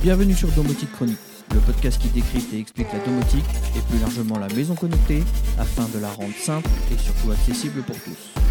Bienvenue 0.00 0.34
sur 0.34 0.48
Domotique 0.52 0.92
Chronique, 0.92 1.18
le 1.52 1.58
podcast 1.58 2.00
qui 2.00 2.06
décrypte 2.08 2.52
et 2.54 2.60
explique 2.60 2.86
la 2.92 3.00
domotique 3.00 3.44
et 3.76 3.80
plus 3.90 3.98
largement 3.98 4.38
la 4.38 4.46
maison 4.46 4.76
connectée 4.76 5.24
afin 5.58 5.88
de 5.92 5.98
la 5.98 6.08
rendre 6.08 6.34
simple 6.36 6.70
et 6.92 6.96
surtout 6.96 7.32
accessible 7.32 7.82
pour 7.82 7.96
tous. 7.96 8.47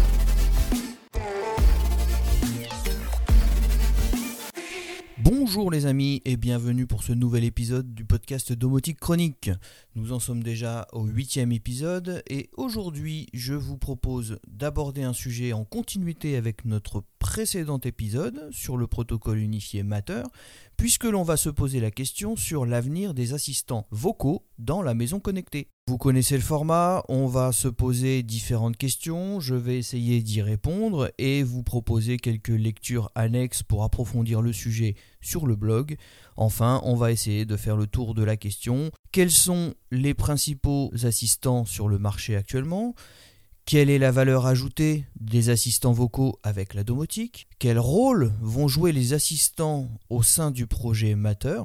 Bonjour 5.48 5.70
les 5.70 5.86
amis 5.86 6.20
et 6.26 6.36
bienvenue 6.36 6.86
pour 6.86 7.02
ce 7.02 7.14
nouvel 7.14 7.42
épisode 7.42 7.94
du 7.94 8.04
podcast 8.04 8.52
Domotique 8.52 9.00
Chronique. 9.00 9.50
Nous 9.94 10.12
en 10.12 10.18
sommes 10.18 10.42
déjà 10.42 10.86
au 10.92 11.04
huitième 11.04 11.52
épisode 11.52 12.22
et 12.28 12.50
aujourd'hui 12.58 13.28
je 13.32 13.54
vous 13.54 13.78
propose 13.78 14.40
d'aborder 14.46 15.04
un 15.04 15.14
sujet 15.14 15.54
en 15.54 15.64
continuité 15.64 16.36
avec 16.36 16.66
notre 16.66 17.02
précédent 17.18 17.80
épisode 17.80 18.50
sur 18.50 18.76
le 18.76 18.86
protocole 18.86 19.38
unifié 19.38 19.82
Matter 19.82 20.24
puisque 20.76 21.04
l'on 21.04 21.22
va 21.22 21.38
se 21.38 21.48
poser 21.48 21.80
la 21.80 21.90
question 21.90 22.36
sur 22.36 22.66
l'avenir 22.66 23.14
des 23.14 23.32
assistants 23.32 23.86
vocaux 23.90 24.44
dans 24.58 24.82
la 24.82 24.92
maison 24.92 25.18
connectée. 25.18 25.70
Vous 25.88 25.96
connaissez 25.96 26.34
le 26.34 26.42
format, 26.42 27.02
on 27.08 27.26
va 27.28 27.50
se 27.50 27.66
poser 27.66 28.22
différentes 28.22 28.76
questions, 28.76 29.40
je 29.40 29.54
vais 29.54 29.78
essayer 29.78 30.20
d'y 30.20 30.42
répondre 30.42 31.10
et 31.16 31.42
vous 31.42 31.62
proposer 31.62 32.18
quelques 32.18 32.48
lectures 32.48 33.10
annexes 33.14 33.62
pour 33.62 33.82
approfondir 33.82 34.42
le 34.42 34.52
sujet 34.52 34.96
sur 35.22 35.46
le 35.46 35.56
blog. 35.56 35.96
Enfin, 36.36 36.82
on 36.84 36.94
va 36.94 37.10
essayer 37.10 37.46
de 37.46 37.56
faire 37.56 37.74
le 37.74 37.86
tour 37.86 38.12
de 38.12 38.22
la 38.22 38.36
question. 38.36 38.90
Quels 39.12 39.30
sont 39.30 39.72
les 39.90 40.12
principaux 40.12 40.92
assistants 41.04 41.64
sur 41.64 41.88
le 41.88 41.98
marché 41.98 42.36
actuellement? 42.36 42.94
Quelle 43.64 43.88
est 43.88 43.98
la 43.98 44.10
valeur 44.10 44.44
ajoutée 44.44 45.06
des 45.18 45.48
assistants 45.48 45.92
vocaux 45.92 46.38
avec 46.42 46.74
la 46.74 46.84
domotique? 46.84 47.48
Quel 47.58 47.78
rôle 47.78 48.34
vont 48.42 48.68
jouer 48.68 48.92
les 48.92 49.14
assistants 49.14 49.88
au 50.10 50.22
sein 50.22 50.50
du 50.50 50.66
projet 50.66 51.14
Matter? 51.14 51.62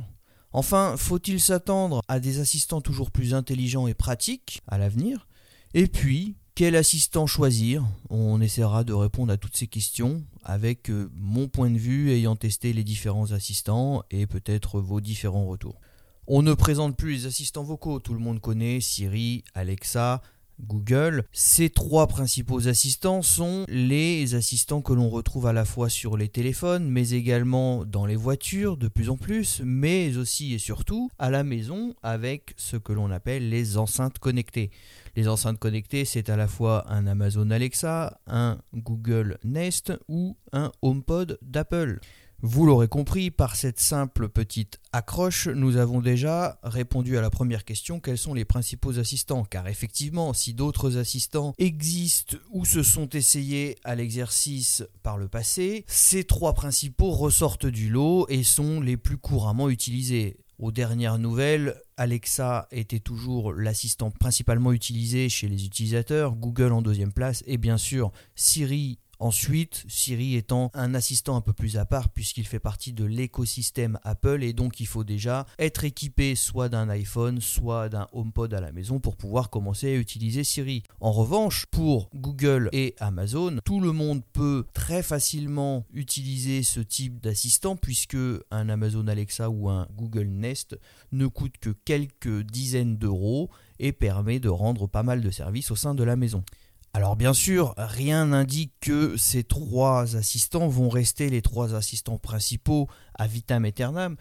Enfin, 0.54 0.96
faut-il 0.98 1.42
s'attendre 1.42 2.02
à 2.08 2.20
des 2.20 2.40
assistants 2.40 2.82
toujours 2.82 3.10
plus 3.10 3.34
intelligents 3.34 3.88
et 3.88 3.96
pratiques 3.96 4.62
à 4.68 4.78
l'avenir? 4.78 5.28
Et 5.74 5.88
puis, 5.88 6.36
quel 6.54 6.76
assistant 6.76 7.26
choisir? 7.26 7.84
On 8.12 8.40
essaiera 8.40 8.84
de 8.84 8.94
répondre 8.94 9.34
à 9.34 9.38
toutes 9.38 9.58
ces 9.58 9.66
questions 9.66 10.24
avec 10.44 10.92
euh, 10.92 11.10
mon 11.16 11.48
point 11.48 11.72
de 11.72 11.80
vue 11.80 12.12
ayant 12.12 12.36
testé 12.36 12.74
les 12.74 12.84
différents 12.84 13.32
assistants 13.32 14.04
et 14.12 14.28
peut-être 14.28 14.80
vos 14.80 15.02
différents 15.02 15.48
retours. 15.48 15.82
On 16.28 16.44
ne 16.44 16.54
présente 16.54 16.96
plus 16.96 17.14
les 17.14 17.26
assistants 17.26 17.64
vocaux, 17.64 18.00
tout 18.00 18.14
le 18.14 18.20
monde 18.20 18.40
connaît 18.40 18.80
Siri, 18.80 19.44
Alexa, 19.56 20.22
Google. 20.64 21.24
Ces 21.32 21.70
trois 21.70 22.08
principaux 22.08 22.68
assistants 22.68 23.22
sont 23.22 23.66
les 23.68 24.36
assistants 24.36 24.82
que 24.82 24.94
l'on 24.94 25.10
retrouve 25.10 25.48
à 25.48 25.54
la 25.54 25.66
fois 25.66 25.90
sur 25.90 26.18
les 26.18 26.30
téléphones, 26.30 26.90
mais 26.90 27.12
également 27.12 27.86
dans 27.86 28.06
les 28.06 28.16
voitures 28.16 28.78
de 28.78 28.88
plus 28.88 29.10
en 29.10 29.18
plus, 29.18 29.62
mais 29.64 30.18
aussi 30.18 30.54
et 30.54 30.60
surtout 30.60 31.10
à 31.20 31.30
la 31.30 31.44
maison 31.44 31.96
avec 32.04 32.54
ce 32.58 32.78
que 32.78 32.94
l'on 32.94 33.12
appelle 33.12 33.50
les 33.50 33.78
enceintes 33.78 34.20
connectées. 34.20 34.72
Les 35.16 35.28
enceintes 35.28 35.60
connectées, 35.60 36.06
c'est 36.06 36.30
à 36.30 36.38
la 36.38 36.48
fois 36.48 36.92
un 36.92 37.06
Amazon 37.06 37.52
Alexa, 37.52 38.20
un 38.28 38.58
Google 38.74 39.38
Nest 39.44 39.94
ou 40.08 40.36
un 40.52 40.72
HomePod 40.82 41.38
d'Apple. 41.42 42.00
Vous 42.46 42.66
l'aurez 42.66 42.90
compris, 42.90 43.32
par 43.32 43.56
cette 43.56 43.80
simple 43.80 44.28
petite 44.28 44.82
accroche, 44.92 45.48
nous 45.48 45.78
avons 45.78 46.02
déjà 46.02 46.60
répondu 46.62 47.18
à 47.18 47.22
la 47.22 47.30
première 47.30 47.64
question, 47.64 48.02
quels 48.02 48.18
sont 48.18 48.34
les 48.34 48.44
principaux 48.44 49.00
assistants? 49.00 49.46
Car 49.46 49.70
effectivement, 49.70 50.34
si 50.34 50.54
d'autres 50.54 50.98
assistants 50.98 51.54
existent 51.58 52.36
ou 52.52 52.66
se 52.66 52.84
sont 52.84 53.08
essayés 53.08 53.78
à 53.86 53.96
l'exercice 53.96 54.84
par 55.04 55.18
le 55.18 55.30
passé, 55.30 55.86
ces 55.88 56.26
trois 56.26 56.52
principaux 56.54 57.12
ressortent 57.12 57.66
du 57.66 57.88
lot 57.88 58.26
et 58.28 58.44
sont 58.44 58.82
les 58.82 58.98
plus 58.98 59.18
couramment 59.18 59.70
utilisés. 59.70 60.36
Aux 60.60 60.74
dernières 60.74 61.20
nouvelles, 61.20 61.82
Alexa 61.96 62.68
était 62.72 63.00
toujours 63.00 63.54
l'assistant 63.54 64.12
principalement 64.12 64.74
utilisé 64.74 65.30
chez 65.30 65.48
les 65.48 65.66
utilisateurs, 65.66 66.36
Google 66.36 66.74
en 66.74 66.82
deuxième 66.82 67.14
place 67.14 67.42
et 67.48 67.58
bien 67.58 67.78
sûr 67.78 68.12
Siri 68.36 69.00
Ensuite, 69.24 69.86
Siri 69.88 70.36
étant 70.36 70.70
un 70.74 70.94
assistant 70.94 71.38
un 71.38 71.42
peu 71.42 71.54
plus 71.54 71.78
à 71.78 71.86
part 71.86 72.10
puisqu'il 72.10 72.46
fait 72.46 72.60
partie 72.60 72.92
de 72.92 73.06
l'écosystème 73.06 73.98
Apple 74.04 74.44
et 74.44 74.52
donc 74.52 74.82
il 74.82 74.86
faut 74.86 75.06
déjà 75.06 75.46
être 75.60 75.86
équipé 75.86 76.36
soit 76.36 76.68
d'un 76.68 76.90
iPhone, 76.90 77.40
soit 77.40 77.88
d'un 77.88 78.10
HomePod 78.12 78.54
à 78.54 78.60
la 78.60 78.74
maison 78.74 79.00
pour 79.00 79.16
pouvoir 79.16 79.50
commencer 79.50 79.96
à 79.96 79.98
utiliser 79.98 80.44
Siri. 80.44 80.84
En 81.00 81.14
revanche, 81.14 81.68
pour 81.68 82.10
Google 82.14 82.68
et 82.74 82.96
Amazon, 83.00 83.60
tout 83.64 83.80
le 83.80 83.94
monde 83.94 84.24
peut 84.34 84.66
très 84.74 85.02
facilement 85.02 85.86
utiliser 85.94 86.62
ce 86.62 86.82
type 86.82 87.22
d'assistant 87.22 87.78
puisque 87.78 88.18
un 88.52 88.68
Amazon 88.68 89.08
Alexa 89.08 89.50
ou 89.50 89.70
un 89.70 89.88
Google 89.96 90.28
Nest 90.28 90.78
ne 91.14 91.28
coûte 91.28 91.58
que 91.62 91.70
quelques 91.70 92.42
dizaines 92.42 92.98
d'euros 92.98 93.50
et 93.80 93.94
permet 93.94 94.42
de 94.42 94.50
rendre 94.50 94.86
pas 94.86 95.04
mal 95.04 95.22
de 95.22 95.30
services 95.30 95.72
au 95.72 95.78
sein 95.78 95.96
de 95.96 96.04
la 96.04 96.18
maison. 96.18 96.44
Alors 96.96 97.16
bien 97.16 97.34
sûr, 97.34 97.74
rien 97.78 98.28
n'indique 98.28 98.74
que 98.80 99.18
ces 99.18 99.44
trois 99.44 100.16
assistants 100.16 100.68
vont 100.68 100.90
rester 100.90 101.28
les 101.30 101.42
trois 101.42 101.74
assistants 101.74 102.20
principaux 102.20 102.88
à 103.16 103.26
vitam 103.26 103.66
aeternam. 103.66 104.16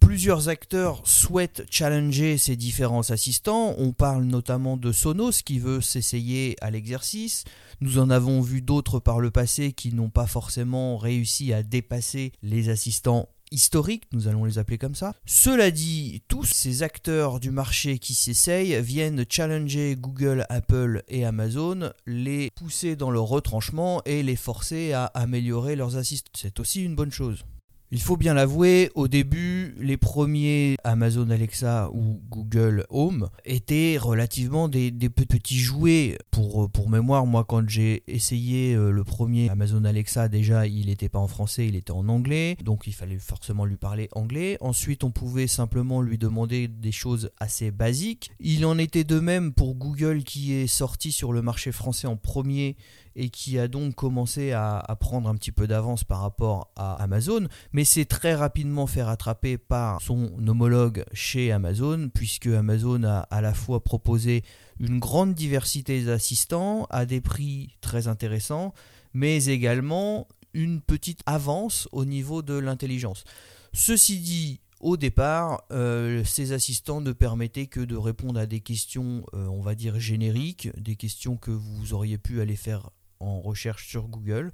Plusieurs 0.00 0.48
acteurs 0.48 1.00
souhaitent 1.04 1.64
challenger 1.70 2.36
ces 2.36 2.56
différents 2.56 3.10
assistants. 3.10 3.74
On 3.78 3.92
parle 3.92 4.24
notamment 4.24 4.76
de 4.76 4.90
Sonos 4.90 5.42
qui 5.44 5.58
veut 5.60 5.80
s'essayer 5.80 6.56
à 6.60 6.70
l'exercice. 6.70 7.44
Nous 7.80 7.98
en 7.98 8.10
avons 8.10 8.40
vu 8.40 8.62
d'autres 8.62 8.98
par 8.98 9.20
le 9.20 9.30
passé 9.30 9.72
qui 9.72 9.92
n'ont 9.92 10.10
pas 10.10 10.26
forcément 10.26 10.96
réussi 10.96 11.52
à 11.52 11.62
dépasser 11.62 12.32
les 12.42 12.68
assistants 12.68 13.28
historiques, 13.50 14.04
nous 14.12 14.28
allons 14.28 14.44
les 14.44 14.58
appeler 14.58 14.78
comme 14.78 14.94
ça. 14.94 15.14
Cela 15.26 15.70
dit, 15.70 16.22
tous 16.28 16.44
ces 16.44 16.82
acteurs 16.82 17.40
du 17.40 17.50
marché 17.50 17.98
qui 17.98 18.14
s'essayent 18.14 18.80
viennent 18.82 19.24
challenger 19.28 19.96
Google, 19.96 20.46
Apple 20.48 21.02
et 21.08 21.24
Amazon, 21.24 21.92
les 22.06 22.50
pousser 22.56 22.96
dans 22.96 23.10
leur 23.10 23.24
retranchement 23.24 24.02
et 24.04 24.22
les 24.22 24.36
forcer 24.36 24.92
à 24.92 25.06
améliorer 25.06 25.76
leurs 25.76 25.96
assistants. 25.96 26.30
C'est 26.34 26.60
aussi 26.60 26.82
une 26.82 26.94
bonne 26.94 27.12
chose. 27.12 27.44
Il 27.90 28.02
faut 28.02 28.18
bien 28.18 28.34
l'avouer, 28.34 28.90
au 28.94 29.08
début, 29.08 29.74
les 29.78 29.96
premiers 29.96 30.76
Amazon 30.84 31.30
Alexa 31.30 31.88
ou 31.94 32.20
Google 32.28 32.84
Home 32.90 33.30
étaient 33.46 33.96
relativement 33.96 34.68
des, 34.68 34.90
petits 34.90 35.58
jouets. 35.58 36.18
Pour, 36.30 36.90
mémoire, 36.90 37.24
moi, 37.24 37.44
quand 37.48 37.66
j'ai 37.66 38.02
essayé 38.06 38.74
euh, 38.74 38.90
le 38.90 39.04
premier 39.04 39.48
Amazon 39.48 39.84
Alexa, 39.84 40.28
déjà, 40.28 40.66
il 40.66 40.86
n'était 40.86 41.08
pas 41.08 41.18
en 41.18 41.28
français, 41.28 41.66
il 41.66 41.76
était 41.76 41.90
en 41.92 42.08
anglais. 42.08 42.56
Donc, 42.62 42.86
il 42.86 42.92
fallait 42.92 43.18
forcément 43.18 43.64
lui 43.64 43.76
parler 43.76 44.08
anglais. 44.12 44.58
Ensuite, 44.60 45.02
on 45.02 45.10
pouvait 45.10 45.46
simplement 45.46 46.02
lui 46.02 46.18
demander 46.18 46.68
des 46.68 46.92
choses 46.92 47.30
assez 47.40 47.70
basiques. 47.70 48.30
Il 48.38 48.66
en 48.66 48.76
était 48.76 49.04
de 49.04 49.18
même 49.18 49.52
pour 49.54 49.74
Google 49.74 50.24
qui 50.24 50.52
est 50.52 50.66
sorti 50.66 51.10
sur 51.10 51.32
le 51.32 51.40
marché 51.40 51.72
français 51.72 52.06
en 52.06 52.16
premier 52.16 52.76
et 53.18 53.30
qui 53.30 53.58
a 53.58 53.66
donc 53.66 53.96
commencé 53.96 54.52
à, 54.52 54.96
prendre 55.00 55.28
un 55.28 55.34
petit 55.34 55.50
peu 55.50 55.66
d'avance 55.66 56.04
par 56.04 56.20
rapport 56.20 56.70
à 56.76 56.94
Amazon, 57.02 57.48
mais 57.72 57.84
c'est 57.84 58.04
très 58.04 58.34
rapidement 58.34 58.86
fait 58.86 59.02
rattraper 59.02 59.58
par 59.58 60.00
son 60.00 60.30
homologue 60.46 61.04
chez 61.12 61.50
Amazon, 61.50 62.10
puisque 62.14 62.46
Amazon 62.46 63.02
a 63.02 63.18
à 63.18 63.40
la 63.40 63.54
fois 63.54 63.82
proposé 63.82 64.44
une 64.78 65.00
grande 65.00 65.34
diversité 65.34 66.02
d'assistants 66.04 66.86
à 66.90 67.06
des 67.06 67.20
prix 67.20 67.76
très 67.80 68.06
intéressants, 68.06 68.72
mais 69.12 69.46
également 69.46 70.28
une 70.54 70.80
petite 70.80 71.20
avance 71.26 71.88
au 71.90 72.04
niveau 72.04 72.42
de 72.42 72.54
l'intelligence. 72.54 73.24
Ceci 73.72 74.20
dit, 74.20 74.60
au 74.80 74.96
départ, 74.96 75.64
euh, 75.72 76.22
ces 76.24 76.52
assistants 76.52 77.00
ne 77.00 77.10
permettaient 77.10 77.66
que 77.66 77.80
de 77.80 77.96
répondre 77.96 78.38
à 78.38 78.46
des 78.46 78.60
questions, 78.60 79.24
euh, 79.34 79.46
on 79.46 79.60
va 79.60 79.74
dire 79.74 79.98
génériques, 79.98 80.70
des 80.80 80.94
questions 80.94 81.36
que 81.36 81.50
vous 81.50 81.94
auriez 81.94 82.16
pu 82.16 82.40
aller 82.40 82.56
faire 82.56 82.90
en 83.20 83.40
recherche 83.40 83.88
sur 83.88 84.08
Google 84.08 84.52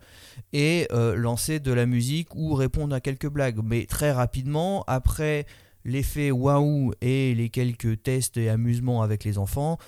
et 0.52 0.86
euh, 0.92 1.14
lancer 1.14 1.60
de 1.60 1.72
la 1.72 1.86
musique 1.86 2.34
ou 2.34 2.54
répondre 2.54 2.94
à 2.94 3.00
quelques 3.00 3.28
blagues. 3.28 3.60
Mais 3.62 3.86
très 3.86 4.12
rapidement, 4.12 4.84
après 4.86 5.46
l'effet 5.84 6.30
waouh 6.30 6.92
et 7.00 7.34
les 7.34 7.50
quelques 7.50 8.02
tests 8.02 8.36
et 8.36 8.48
amusements 8.48 9.02
avec 9.02 9.24
les 9.24 9.38
enfants, 9.38 9.78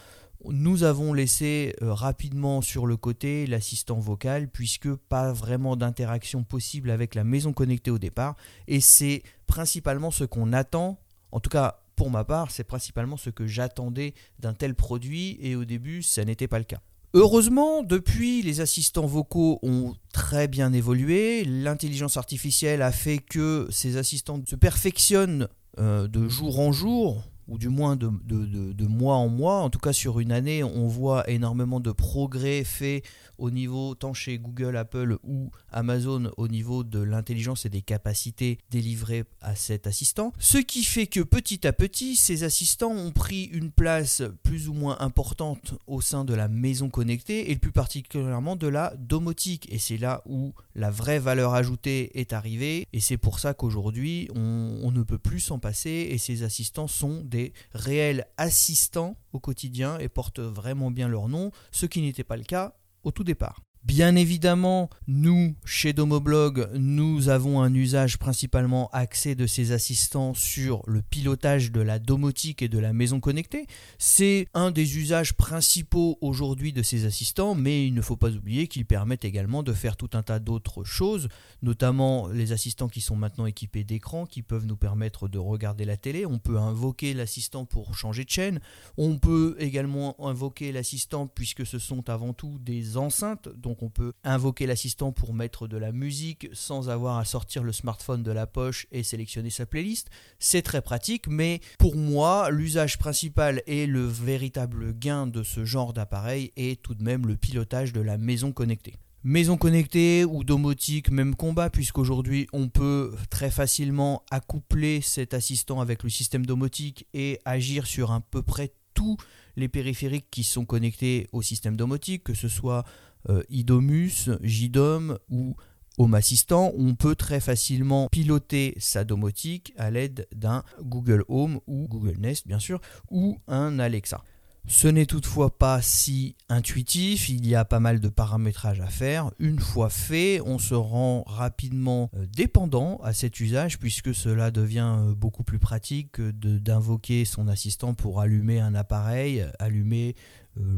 nous 0.44 0.84
avons 0.84 1.12
laissé 1.12 1.74
euh, 1.82 1.92
rapidement 1.92 2.60
sur 2.60 2.86
le 2.86 2.96
côté 2.96 3.46
l'assistant 3.46 3.98
vocal 3.98 4.48
puisque 4.48 4.94
pas 4.94 5.32
vraiment 5.32 5.76
d'interaction 5.76 6.44
possible 6.44 6.90
avec 6.90 7.14
la 7.14 7.24
maison 7.24 7.52
connectée 7.52 7.90
au 7.90 7.98
départ 7.98 8.36
et 8.68 8.80
c'est 8.80 9.22
principalement 9.46 10.10
ce 10.10 10.24
qu'on 10.24 10.52
attend, 10.52 10.98
en 11.32 11.40
tout 11.40 11.50
cas 11.50 11.80
pour 11.96 12.10
ma 12.10 12.24
part, 12.24 12.50
c'est 12.50 12.64
principalement 12.64 13.16
ce 13.16 13.30
que 13.30 13.46
j'attendais 13.46 14.12
d'un 14.38 14.52
tel 14.52 14.74
produit 14.74 15.38
et 15.40 15.56
au 15.56 15.64
début 15.64 16.02
ça 16.02 16.24
n'était 16.24 16.48
pas 16.48 16.58
le 16.58 16.64
cas. 16.64 16.80
Heureusement, 17.18 17.82
depuis, 17.82 18.42
les 18.42 18.60
assistants 18.60 19.06
vocaux 19.06 19.58
ont 19.62 19.94
très 20.12 20.48
bien 20.48 20.74
évolué. 20.74 21.44
L'intelligence 21.46 22.18
artificielle 22.18 22.82
a 22.82 22.92
fait 22.92 23.16
que 23.16 23.66
ces 23.70 23.96
assistants 23.96 24.38
se 24.46 24.54
perfectionnent 24.54 25.48
euh, 25.78 26.08
de 26.08 26.28
jour 26.28 26.60
en 26.60 26.72
jour 26.72 27.24
ou 27.48 27.58
du 27.58 27.68
moins 27.68 27.96
de, 27.96 28.10
de, 28.24 28.86
mois 28.86 29.16
en 29.16 29.28
mois, 29.28 29.60
en 29.60 29.70
tout 29.70 29.78
cas 29.78 29.92
sur 29.92 30.20
une 30.20 30.32
année, 30.32 30.64
on 30.64 30.88
voit 30.88 31.28
énormément 31.30 31.80
de 31.80 31.92
progrès 31.92 32.64
faits 32.64 33.04
au 33.38 33.50
niveau 33.50 33.94
tant 33.94 34.14
chez 34.14 34.38
Google, 34.38 34.76
Apple 34.76 35.18
ou 35.22 35.50
Amazon 35.70 36.30
au 36.36 36.48
niveau 36.48 36.82
de 36.82 36.98
l'intelligence 36.98 37.66
et 37.66 37.68
des 37.68 37.82
capacités 37.82 38.58
délivrées 38.70 39.24
à 39.42 39.54
cet 39.54 39.86
assistant. 39.86 40.32
Ce 40.38 40.58
qui 40.58 40.82
fait 40.82 41.06
que 41.06 41.20
petit 41.20 41.66
à 41.66 41.72
petit, 41.72 42.16
ces 42.16 42.42
assistants 42.42 42.92
ont 42.92 43.12
pris 43.12 43.44
une 43.44 43.70
place 43.70 44.22
plus 44.42 44.68
ou 44.68 44.72
moins 44.72 44.96
importante 45.00 45.74
au 45.86 46.00
sein 46.00 46.24
de 46.24 46.34
la 46.34 46.48
maison 46.48 46.88
connectée 46.88 47.50
et 47.50 47.56
plus 47.56 47.72
particulièrement 47.72 48.56
de 48.56 48.66
la 48.66 48.94
domotique. 48.98 49.68
Et 49.70 49.78
c'est 49.78 49.98
là 49.98 50.22
où 50.26 50.52
la 50.74 50.90
vraie 50.90 51.18
valeur 51.18 51.54
ajoutée 51.54 52.18
est 52.18 52.32
arrivée 52.32 52.88
et 52.92 53.00
c'est 53.00 53.18
pour 53.18 53.38
ça 53.38 53.54
qu'aujourd'hui 53.54 54.28
on, 54.34 54.80
on 54.82 54.90
ne 54.90 55.02
peut 55.02 55.18
plus 55.18 55.40
s'en 55.40 55.58
passer 55.58 56.08
et 56.10 56.18
ces 56.18 56.42
assistants 56.42 56.88
sont 56.88 57.22
des 57.22 57.35
réels 57.72 58.26
assistants 58.36 59.16
au 59.32 59.40
quotidien 59.40 59.98
et 59.98 60.08
portent 60.08 60.40
vraiment 60.40 60.90
bien 60.90 61.08
leur 61.08 61.28
nom, 61.28 61.50
ce 61.70 61.86
qui 61.86 62.02
n'était 62.02 62.24
pas 62.24 62.36
le 62.36 62.44
cas 62.44 62.76
au 63.02 63.12
tout 63.12 63.24
départ. 63.24 63.60
Bien 63.86 64.16
évidemment, 64.16 64.90
nous, 65.06 65.54
chez 65.64 65.92
Domoblog, 65.92 66.70
nous 66.74 67.28
avons 67.28 67.62
un 67.62 67.72
usage 67.72 68.18
principalement 68.18 68.90
axé 68.92 69.36
de 69.36 69.46
ces 69.46 69.70
assistants 69.70 70.34
sur 70.34 70.82
le 70.88 71.02
pilotage 71.02 71.70
de 71.70 71.80
la 71.80 72.00
domotique 72.00 72.62
et 72.62 72.68
de 72.68 72.80
la 72.80 72.92
maison 72.92 73.20
connectée. 73.20 73.68
C'est 73.96 74.48
un 74.54 74.72
des 74.72 74.98
usages 74.98 75.34
principaux 75.34 76.18
aujourd'hui 76.20 76.72
de 76.72 76.82
ces 76.82 77.04
assistants, 77.04 77.54
mais 77.54 77.86
il 77.86 77.94
ne 77.94 78.02
faut 78.02 78.16
pas 78.16 78.30
oublier 78.30 78.66
qu'ils 78.66 78.86
permettent 78.86 79.24
également 79.24 79.62
de 79.62 79.72
faire 79.72 79.96
tout 79.96 80.10
un 80.14 80.24
tas 80.24 80.40
d'autres 80.40 80.82
choses, 80.82 81.28
notamment 81.62 82.26
les 82.26 82.50
assistants 82.50 82.88
qui 82.88 83.00
sont 83.00 83.14
maintenant 83.14 83.46
équipés 83.46 83.84
d'écran, 83.84 84.26
qui 84.26 84.42
peuvent 84.42 84.66
nous 84.66 84.76
permettre 84.76 85.28
de 85.28 85.38
regarder 85.38 85.84
la 85.84 85.96
télé. 85.96 86.26
On 86.26 86.40
peut 86.40 86.58
invoquer 86.58 87.14
l'assistant 87.14 87.66
pour 87.66 87.94
changer 87.94 88.24
de 88.24 88.30
chaîne. 88.30 88.58
On 88.96 89.16
peut 89.16 89.54
également 89.60 90.16
invoquer 90.20 90.72
l'assistant 90.72 91.28
puisque 91.28 91.64
ce 91.64 91.78
sont 91.78 92.10
avant 92.10 92.32
tout 92.32 92.58
des 92.58 92.96
enceintes. 92.96 93.48
Donc 93.76 93.82
on 93.82 93.90
peut 93.90 94.14
invoquer 94.24 94.64
l'assistant 94.64 95.12
pour 95.12 95.34
mettre 95.34 95.68
de 95.68 95.76
la 95.76 95.92
musique 95.92 96.48
sans 96.54 96.88
avoir 96.88 97.18
à 97.18 97.26
sortir 97.26 97.62
le 97.62 97.72
smartphone 97.72 98.22
de 98.22 98.32
la 98.32 98.46
poche 98.46 98.86
et 98.90 99.02
sélectionner 99.02 99.50
sa 99.50 99.66
playlist. 99.66 100.08
C'est 100.38 100.62
très 100.62 100.80
pratique, 100.80 101.26
mais 101.26 101.60
pour 101.78 101.94
moi, 101.94 102.48
l'usage 102.50 102.96
principal 102.96 103.62
et 103.66 103.86
le 103.86 104.06
véritable 104.06 104.94
gain 104.94 105.26
de 105.26 105.42
ce 105.42 105.66
genre 105.66 105.92
d'appareil 105.92 106.52
est 106.56 106.80
tout 106.80 106.94
de 106.94 107.02
même 107.02 107.26
le 107.26 107.36
pilotage 107.36 107.92
de 107.92 108.00
la 108.00 108.16
maison 108.16 108.50
connectée. 108.50 108.94
Maison 109.24 109.58
connectée 109.58 110.24
ou 110.24 110.42
domotique, 110.42 111.10
même 111.10 111.34
combat, 111.34 111.68
puisqu'aujourd'hui 111.68 112.46
on 112.54 112.68
peut 112.68 113.14
très 113.28 113.50
facilement 113.50 114.22
accoupler 114.30 115.02
cet 115.02 115.34
assistant 115.34 115.82
avec 115.82 116.02
le 116.02 116.08
système 116.08 116.46
domotique 116.46 117.06
et 117.12 117.40
agir 117.44 117.86
sur 117.86 118.10
à 118.10 118.22
peu 118.22 118.40
près 118.40 118.72
tous 118.94 119.18
les 119.56 119.68
périphériques 119.68 120.28
qui 120.30 120.44
sont 120.44 120.64
connectés 120.64 121.28
au 121.32 121.42
système 121.42 121.76
domotique, 121.76 122.24
que 122.24 122.34
ce 122.34 122.48
soit 122.48 122.84
euh, 123.28 123.42
Idomus, 123.48 124.30
JDOM 124.42 125.18
ou 125.28 125.56
Home 125.98 126.14
Assistant, 126.14 126.72
on 126.76 126.94
peut 126.94 127.14
très 127.14 127.40
facilement 127.40 128.08
piloter 128.10 128.74
sa 128.78 129.04
domotique 129.04 129.72
à 129.78 129.90
l'aide 129.90 130.26
d'un 130.34 130.62
Google 130.82 131.24
Home 131.28 131.60
ou 131.66 131.88
Google 131.88 132.18
Nest 132.18 132.46
bien 132.46 132.58
sûr, 132.58 132.80
ou 133.10 133.38
un 133.48 133.78
Alexa. 133.78 134.22
Ce 134.68 134.88
n'est 134.88 135.06
toutefois 135.06 135.56
pas 135.56 135.80
si 135.80 136.34
intuitif, 136.48 137.28
il 137.28 137.46
y 137.46 137.54
a 137.54 137.64
pas 137.64 137.78
mal 137.78 138.00
de 138.00 138.08
paramétrages 138.08 138.80
à 138.80 138.88
faire. 138.88 139.30
Une 139.38 139.60
fois 139.60 139.90
fait, 139.90 140.40
on 140.44 140.58
se 140.58 140.74
rend 140.74 141.22
rapidement 141.28 142.10
euh, 142.16 142.26
dépendant 142.26 142.98
à 143.04 143.12
cet 143.12 143.38
usage 143.38 143.78
puisque 143.78 144.12
cela 144.12 144.50
devient 144.50 144.96
euh, 144.98 145.14
beaucoup 145.14 145.44
plus 145.44 145.60
pratique 145.60 146.20
d'invoquer 146.20 147.24
son 147.24 147.46
assistant 147.46 147.94
pour 147.94 148.20
allumer 148.20 148.58
un 148.58 148.74
appareil, 148.74 149.46
allumer 149.60 150.16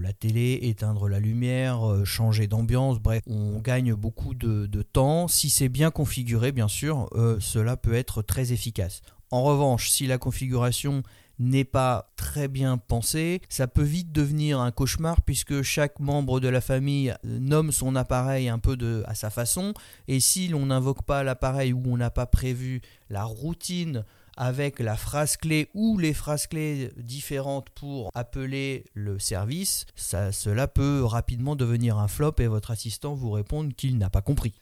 la 0.00 0.12
télé, 0.12 0.58
éteindre 0.62 1.08
la 1.08 1.20
lumière, 1.20 1.88
euh, 1.88 2.04
changer 2.04 2.46
d'ambiance, 2.46 2.98
bref, 2.98 3.22
on 3.26 3.58
gagne 3.60 3.94
beaucoup 3.94 4.34
de, 4.34 4.66
temps. 4.82 5.28
Si 5.28 5.50
c'est 5.50 5.69
bien 5.69 5.90
configuré, 5.90 6.52
bien 6.52 6.69
sûr, 6.69 7.08
euh, 7.12 7.36
cela 7.40 7.76
peut 7.76 7.94
être 7.94 8.22
très 8.22 8.52
efficace. 8.52 9.02
En 9.30 9.42
revanche, 9.42 9.90
si 9.90 10.06
la 10.06 10.19
configuration 10.19 11.02
n'est 11.38 11.64
pas 11.64 12.10
très 12.16 12.48
bien 12.48 12.78
pensée, 12.78 13.40
ça 13.48 13.69
peut 13.69 13.82
vite 13.82 14.10
devenir 14.12 14.60
un 14.60 14.72
cauchemar 14.72 15.22
puisque 15.22 15.62
chaque 15.62 16.00
membre 16.00 16.40
de 16.40 16.48
la 16.48 16.60
famille 16.60 17.14
nomme 17.22 17.70
son 17.70 17.94
appareil 17.94 18.48
un 18.48 18.58
peu 18.58 18.76
de, 18.76 19.04
à 19.06 19.14
sa 19.14 19.30
façon 19.30 19.72
et 20.08 20.19
si 20.19 20.48
l'on 20.48 20.66
n'invoque 20.66 21.02
pas 21.02 21.22
l'appareil 21.22 21.72
ou 21.72 21.82
on 21.86 21.96
n'a 21.96 22.10
pas 22.10 22.26
prévu 22.26 22.80
la 23.08 23.25
routine 23.25 24.04
avec 24.38 24.79
la 24.79 24.96
phrase 24.96 25.37
clé 25.37 25.69
ou 25.75 25.99
les 25.99 26.14
phrases 26.14 26.46
clés 26.46 26.93
différentes 26.96 27.70
pour 27.70 28.11
appeler 28.14 28.85
le 28.94 29.19
service, 29.19 29.85
cela 29.96 30.69
peut 30.69 31.05
rapidement 31.05 31.56
devenir 31.56 31.99
un 31.99 32.06
flop 32.06 32.35
et 32.38 32.46
votre 32.46 32.70
assistant 32.70 33.14
vous 33.14 33.32
répondre 33.32 33.75
qu'il 33.75 33.99
n'a 33.99 34.11
pas 34.11 34.23
compris. 34.23 34.55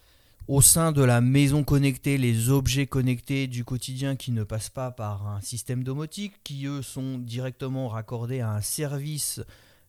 Au 0.49 0.63
sein 0.63 0.93
de 0.93 1.03
la 1.03 1.21
maison 1.21 1.63
connectée, 1.63 2.17
les 2.17 2.49
objets 2.49 2.87
connectés 2.87 3.49
du 3.49 3.65
quotidien 3.65 4.17
qui 4.17 4.33
ne 4.33 4.45
passent 4.45 4.71
pas 4.71 4.93
par 4.93 5.27
un 5.27 5.43
système 5.43 5.85
domotique, 5.85 6.43
qui 6.43 6.67
eux 6.67 6.81
sont 6.81 7.19
directement 7.19 7.89
raccordés 7.89 8.41
à 8.41 8.53
un 8.53 8.63
service, 8.63 9.43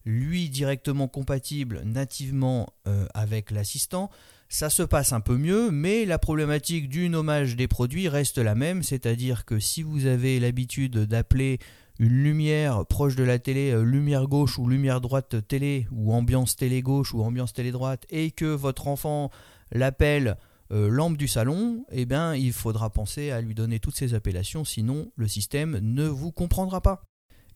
lui 0.03 0.49
directement 0.49 1.07
compatible 1.07 1.81
nativement 1.85 2.67
euh, 2.87 3.05
avec 3.13 3.51
l'assistant, 3.51 4.09
ça 4.49 4.69
se 4.69 4.83
passe 4.83 5.11
un 5.13 5.19
peu 5.19 5.37
mieux, 5.37 5.71
mais 5.71 6.05
la 6.05 6.19
problématique 6.19 6.89
du 6.89 7.09
nommage 7.09 7.55
des 7.55 7.67
produits 7.67 8.07
reste 8.07 8.37
la 8.37 8.55
même, 8.55 8.83
c'est-à-dire 8.83 9.45
que 9.45 9.59
si 9.59 9.83
vous 9.83 10.05
avez 10.05 10.39
l'habitude 10.39 10.97
d'appeler 10.99 11.59
une 11.99 12.23
lumière 12.23 12.85
proche 12.85 13.15
de 13.15 13.23
la 13.23 13.39
télé, 13.39 13.71
euh, 13.71 13.83
lumière 13.83 14.27
gauche 14.27 14.57
ou 14.57 14.67
lumière 14.67 15.01
droite 15.01 15.47
télé, 15.47 15.87
ou 15.91 16.13
ambiance 16.13 16.55
télé 16.55 16.81
gauche 16.81 17.13
ou 17.13 17.23
ambiance 17.23 17.53
télé 17.53 17.71
droite, 17.71 18.05
et 18.09 18.31
que 18.31 18.45
votre 18.45 18.87
enfant 18.87 19.31
l'appelle 19.71 20.37
euh, 20.71 20.89
lampe 20.89 21.17
du 21.17 21.27
salon, 21.27 21.85
eh 21.91 22.05
bien 22.05 22.35
il 22.35 22.53
faudra 22.53 22.89
penser 22.89 23.31
à 23.31 23.41
lui 23.41 23.55
donner 23.55 23.79
toutes 23.79 23.95
ces 23.95 24.13
appellations, 24.13 24.63
sinon 24.63 25.11
le 25.15 25.27
système 25.27 25.79
ne 25.81 26.07
vous 26.07 26.31
comprendra 26.31 26.81
pas. 26.81 27.03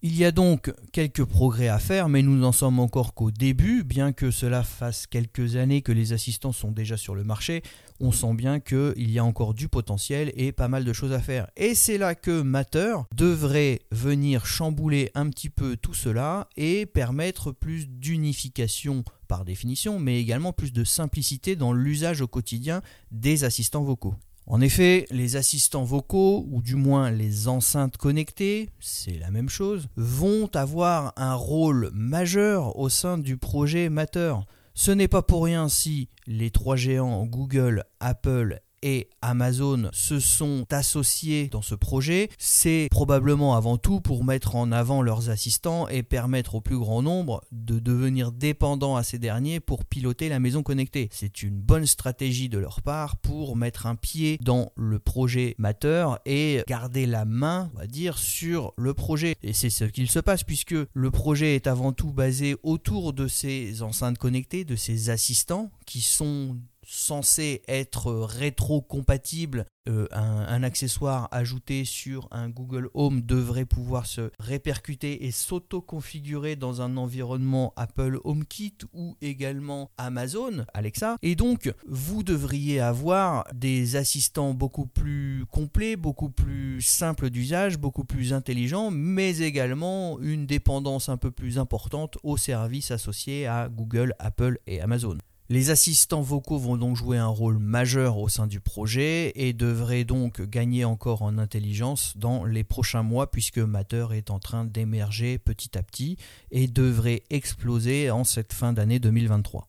Il 0.03 0.18
y 0.18 0.25
a 0.25 0.31
donc 0.31 0.74
quelques 0.92 1.25
progrès 1.25 1.68
à 1.68 1.77
faire, 1.77 2.09
mais 2.09 2.24
nous 2.24 2.36
n'en 2.36 2.51
sommes 2.51 2.80
encore 2.80 3.13
qu'au 3.13 3.30
début, 3.30 3.83
bien 3.83 4.13
que 4.13 4.31
cela 4.31 4.63
fasse 4.63 5.06
quelques 5.06 5.57
années 5.57 5.83
que 5.83 5.92
les 5.92 6.12
assistants 6.12 6.51
sont 6.51 6.71
déjà 6.71 6.98
sur 6.98 7.13
le 7.13 7.24
marché, 7.24 7.62
on 8.00 8.12
sent 8.12 8.33
bien 8.33 8.59
qu'il 8.59 9.12
y 9.12 9.19
a 9.19 9.24
encore 9.24 9.53
du 9.53 9.68
potentiel 9.68 10.33
et 10.36 10.53
pas 10.53 10.68
mal 10.68 10.86
de 10.86 10.92
choses 10.92 11.13
à 11.13 11.19
faire. 11.19 11.51
Et 11.56 11.75
c'est 11.75 12.00
là 12.00 12.15
que 12.15 12.42
Matter 12.42 12.95
devrait 13.15 13.81
venir 13.92 14.48
chambouler 14.48 15.12
un 15.13 15.30
petit 15.30 15.51
peu 15.51 15.77
tout 15.77 15.94
cela 15.94 16.50
et 16.57 16.88
permettre 16.88 17.51
plus 17.51 17.88
d'unification 17.88 19.04
par 19.27 19.45
définition, 19.45 20.00
mais 20.00 20.19
également 20.19 20.51
plus 20.51 20.74
de 20.74 20.83
simplicité 20.83 21.56
dans 21.56 21.74
l'usage 21.74 22.21
au 22.21 22.27
quotidien 22.27 22.81
des 23.12 23.44
assistants 23.44 23.83
vocaux. 23.83 24.15
En 24.47 24.59
effet, 24.59 25.05
les 25.11 25.35
assistants 25.35 25.83
vocaux, 25.83 26.45
ou 26.49 26.61
du 26.61 26.75
moins 26.75 27.11
les 27.11 27.47
enceintes 27.47 27.97
connectées, 27.97 28.69
c'est 28.80 29.18
la 29.18 29.31
même 29.31 29.49
chose, 29.49 29.87
vont 29.95 30.49
avoir 30.56 31.13
un 31.16 31.35
rôle 31.35 31.92
majeur 31.94 32.77
au 32.77 32.89
sein 32.89 33.18
du 33.18 33.37
projet 33.37 33.89
Matter. 33.89 34.35
Ce 34.73 34.92
n'est 34.92 35.07
pas 35.07 35.21
pour 35.21 35.45
rien 35.45 35.69
si 35.69 36.09
les 36.27 36.49
trois 36.49 36.75
géants 36.75 37.25
Google, 37.25 37.85
Apple 37.99 38.61
et 38.83 39.09
Amazon 39.21 39.90
se 39.94 40.19
sont 40.19 40.66
associés 40.71 41.47
dans 41.47 41.61
ce 41.61 41.76
projet, 41.76 42.30
c'est 42.38 42.88
probablement 42.90 43.56
avant 43.56 43.78
tout 43.78 44.02
pour 44.02 44.23
mettre 44.23 44.56
en 44.56 44.71
avant 44.71 45.02
leurs 45.02 45.30
assistants 45.30 45.88
et 45.88 46.04
permettre 46.04 46.56
au 46.56 46.61
plus 46.61 46.78
grand 46.78 47.02
nombre 47.02 47.42
de 47.52 47.80
devenir 47.80 48.31
dépendants 48.31 48.95
à 48.95 49.04
ces 49.04 49.19
derniers 49.19 49.59
pour 49.59 49.85
piloter 49.85 50.30
la 50.30 50.40
maison 50.40 50.64
connectée. 50.64 51.09
C'est 51.11 51.44
une 51.44 51.59
bonne 51.59 51.85
stratégie 51.85 52.50
de 52.50 52.57
leur 52.57 52.81
part 52.81 53.18
pour 53.18 53.56
mettre 53.56 53.85
un 53.85 53.95
pied 53.95 54.38
dans 54.42 54.71
le 54.76 55.00
projet 55.00 55.56
Matter 55.57 56.07
et 56.26 56.64
garder 56.68 57.06
la 57.06 57.26
main, 57.26 57.71
on 57.76 57.80
va 57.80 57.88
dire, 57.88 58.18
sur 58.18 58.73
le 58.78 58.94
projet. 58.94 59.35
Et 59.44 59.54
c'est 59.54 59.69
ce 59.69 59.85
qu'il 59.85 60.09
se 60.09 60.19
passe 60.19 60.44
puisque 60.44 60.76
le 60.94 61.11
projet 61.11 61.56
est 61.56 61.68
avant 61.68 61.92
tout 61.92 62.11
basé 62.11 62.56
autour 62.64 63.14
de 63.14 63.28
ces 63.28 63.81
enceintes 63.83 64.18
connectées, 64.18 64.66
de 64.66 64.76
ces 64.76 65.09
assistants 65.09 65.71
qui 65.85 66.02
sont 66.02 66.57
censé 66.92 67.62
être 67.69 68.12
rétro-compatible, 68.12 69.66
euh, 69.88 70.07
un, 70.12 70.62
accessoire 70.62 71.30
ajouté 71.31 71.86
sur 71.86 72.28
un 72.31 72.50
Google 72.50 72.90
Home 72.94 73.21
devrait 73.21 73.66
pouvoir 73.66 74.06
se 74.06 74.30
répercuter 74.40 75.26
et 75.26 75.31
s'auto-configurer 75.31 76.57
dans 76.57 76.81
un 76.81 76.98
environnement 76.98 77.74
Apple 77.78 78.19
HomeKit 78.26 78.78
ou 78.94 79.16
également 79.21 79.90
Amazon 79.98 80.66
Alexa. 80.74 81.16
Et 81.21 81.36
donc, 81.36 81.74
vous 81.88 82.24
devriez 82.24 82.81
avoir 82.81 83.45
des 83.54 83.95
assistants 83.95 84.54
beaucoup 84.54 84.86
plus 84.86 85.45
complets, 85.50 85.95
beaucoup 85.95 86.30
plus 86.30 86.81
simples 86.81 87.30
d'usage, 87.30 87.80
beaucoup 87.80 88.04
plus 88.04 88.33
intelligents, 88.33 88.92
mais 88.92 89.40
également 89.40 90.19
une 90.19 90.45
dépendance 90.45 91.07
un 91.07 91.18
peu 91.18 91.31
plus 91.31 91.57
importante 91.57 92.18
aux 92.24 92.38
services 92.38 92.92
associés 92.92 93.48
à 93.48 93.69
Google, 93.69 94.14
Apple 94.19 94.60
et 94.68 94.81
Amazon. 94.81 95.18
Les 95.51 95.69
assistants 95.69 96.21
vocaux 96.21 96.57
vont 96.57 96.77
donc 96.77 96.95
jouer 96.95 97.17
un 97.17 97.27
rôle 97.27 97.57
majeur 97.57 98.17
au 98.19 98.29
sein 98.29 98.47
du 98.47 98.61
projet 98.61 99.33
et 99.35 99.51
devraient 99.51 100.05
donc 100.05 100.41
gagner 100.41 100.85
encore 100.85 101.23
en 101.23 101.37
intelligence 101.37 102.13
dans 102.15 102.45
les 102.45 102.63
prochains 102.63 103.03
mois 103.03 103.29
puisque 103.29 103.57
Matter 103.57 104.07
est 104.13 104.31
en 104.31 104.39
train 104.39 104.63
d'émerger 104.63 105.39
petit 105.39 105.77
à 105.77 105.83
petit 105.83 106.15
et 106.51 106.67
devrait 106.69 107.23
exploser 107.29 108.11
en 108.11 108.23
cette 108.23 108.53
fin 108.53 108.71
d'année 108.71 108.99
2023. 108.99 109.67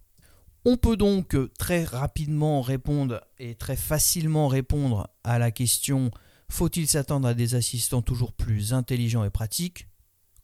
On 0.64 0.76
peut 0.76 0.96
donc 0.96 1.36
très 1.58 1.82
rapidement 1.82 2.62
répondre 2.62 3.20
et 3.40 3.56
très 3.56 3.74
facilement 3.74 4.46
répondre 4.46 5.08
à 5.24 5.40
la 5.40 5.50
question 5.50 6.12
faut-il 6.48 6.86
s'attendre 6.86 7.26
à 7.26 7.34
des 7.34 7.56
assistants 7.56 8.02
toujours 8.02 8.34
plus 8.34 8.72
intelligents 8.72 9.24
et 9.24 9.30
pratiques? 9.30 9.88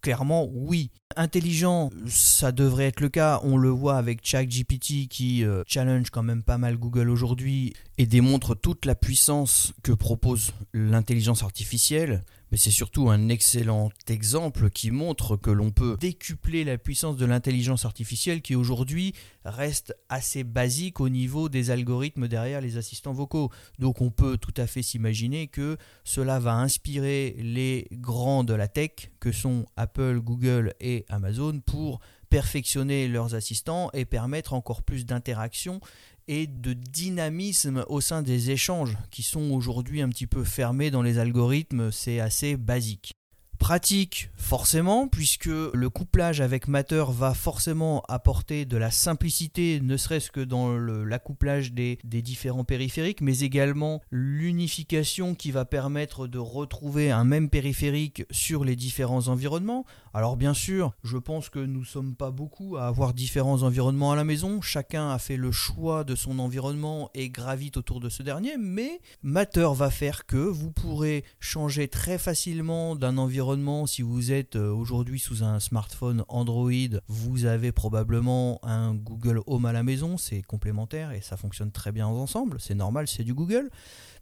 Clairement, 0.01 0.49
oui. 0.53 0.91
Intelligent, 1.17 1.91
ça 2.07 2.53
devrait 2.53 2.87
être 2.87 3.01
le 3.01 3.09
cas. 3.09 3.41
On 3.43 3.57
le 3.57 3.69
voit 3.69 3.97
avec 3.97 4.21
ChatGPT 4.23 5.09
qui 5.09 5.45
euh, 5.45 5.65
challenge 5.67 6.11
quand 6.11 6.23
même 6.23 6.45
pas 6.45 6.59
mal 6.59 6.77
Google 6.77 7.11
aujourd'hui 7.11 7.75
et 7.97 8.07
démontre 8.07 8.55
toute 8.55 8.85
la 8.85 8.95
puissance 8.95 9.73
que 9.83 9.91
propose 9.91 10.53
l'intelligence 10.73 11.43
artificielle 11.43 12.23
mais 12.51 12.57
c'est 12.59 12.71
surtout 12.71 13.11
un 13.11 13.29
excellent 13.29 13.91
exemple 14.07 14.71
qui 14.71 14.91
montre 14.91 15.37
que 15.37 15.51
l'on 15.51 15.71
peut 15.71 15.97
décupler 16.01 16.65
la 16.65 16.79
puissance 16.79 17.17
de 17.17 17.27
l'intelligence 17.27 17.85
artificielle 17.85 18.43
qui 18.43 18.55
aujourd'hui 18.55 19.15
reste 19.45 19.95
assez 20.09 20.45
basique 20.45 21.01
au 21.01 21.09
niveau 21.09 21.49
des 21.49 21.71
algorithmes 21.71 22.29
derrière 22.29 22.61
les 22.61 22.77
assistants 22.77 23.13
vocaux. 23.13 23.51
Donc 23.79 24.01
on 24.01 24.11
peut 24.11 24.37
tout 24.39 24.55
à 24.57 24.67
fait 24.67 24.83
s'imaginer 24.83 25.49
que 25.49 25.77
cela 26.05 26.39
va 26.39 26.55
inspirer 26.55 27.37
les 27.39 27.89
grands 27.93 28.45
de 28.45 28.55
la 28.55 28.69
tech 28.69 29.11
que 29.21 29.33
sont 29.33 29.67
Apple, 29.77 30.21
Google 30.21 30.75
et 30.81 31.05
Amazon 31.09 31.61
pour 31.61 32.01
perfectionner 32.31 33.09
leurs 33.09 33.35
assistants 33.35 33.91
et 33.95 34.05
permettre 34.05 34.53
encore 34.53 34.83
plus 34.83 35.07
d'interaction 35.07 35.81
et 36.29 36.47
de 36.47 36.75
dynamisme 36.75 37.85
au 37.89 38.01
sein 38.01 38.23
des 38.23 38.51
échanges 38.51 38.97
qui 39.11 39.23
sont 39.23 39.51
aujourd'hui 39.51 40.03
un 40.03 40.09
petit 40.09 40.27
peu 40.27 40.45
fermés 40.45 40.91
dans 40.91 41.03
les 41.03 41.19
algorithmes, 41.19 41.91
c'est 41.91 42.21
assez 42.21 42.57
basique. 42.57 43.13
Pratique, 43.59 44.31
forcément, 44.37 45.09
puisque 45.09 45.47
le 45.47 45.91
couplage 45.91 46.41
avec 46.41 46.69
Matter 46.69 47.05
va 47.09 47.35
forcément 47.35 48.05
apporter 48.09 48.65
de 48.65 48.77
la 48.77 48.93
simplicité, 48.93 49.81
ne 49.83 49.97
serait-ce 49.97 50.31
que 50.31 50.41
dans 50.41 50.79
l'accouplage 50.79 51.73
des, 51.73 51.99
des, 52.05 52.23
différents 52.23 52.63
périphériques, 52.63 53.21
mais 53.21 53.41
également 53.41 54.01
l'unification 54.13 55.35
qui 55.35 55.51
va 55.51 55.65
permettre 55.65 56.29
de 56.29 56.39
retrouver 56.39 57.11
un 57.11 57.25
même 57.25 57.51
périphérique 57.51 58.25
sur 58.31 58.65
les 58.65 58.77
différents 58.77 59.27
environnements. 59.27 59.85
Alors 60.19 60.37
bien 60.37 60.53
sûr, 60.53 60.95
je 61.05 61.17
pense 61.17 61.49
que 61.49 61.61
nous 61.61 61.79
ne 61.79 61.85
sommes 61.85 62.17
pas 62.17 62.33
beaucoup 62.33 62.77
à 62.77 62.89
avoir 62.89 63.15
différents 63.15 63.63
environnements 63.63 64.11
à 64.11 64.17
la 64.17 64.25
maison, 64.25 64.61
chacun 64.61 65.11
a 65.11 65.19
fait 65.21 65.37
le 65.37 65.53
choix 65.53 66.03
de 66.03 66.17
son 66.17 66.41
environnement 66.41 67.09
et 67.15 67.31
gravite 67.31 67.77
autour 67.77 68.01
de 68.01 68.09
ce 68.09 68.25
dernier, 68.25 68.57
mais 68.59 69.01
Matter 69.23 69.69
va 69.77 69.91
faire 69.91 70.27
que 70.27 70.37
vous 70.37 70.73
pourrez 70.73 71.23
changer 71.39 71.87
très 71.87 72.19
facilement 72.19 72.97
d'un 72.97 73.17
environnement. 73.17 73.87
Si 73.87 74.03
vous 74.03 74.33
êtes 74.33 74.57
euh, 74.57 74.73
aujourd'hui 74.73 75.21
sous 75.21 75.45
un 75.45 75.61
smartphone 75.61 76.25
Android, 76.27 76.99
vous 77.07 77.45
avez 77.45 77.71
probablement 77.71 78.59
un 78.65 78.97
Google 78.97 79.43
Home 79.47 79.67
à 79.67 79.73
la 79.73 79.85
maison, 79.85 80.17
c'est 80.17 80.43
complémentaire 80.43 81.13
et 81.13 81.21
ça 81.21 81.37
fonctionne 81.37 81.71
très 81.71 81.93
bien 81.93 82.09
ensemble, 82.09 82.57
c'est 82.59 82.75
normal, 82.75 83.07
c'est 83.07 83.23
du 83.23 83.35
Google. 83.35 83.71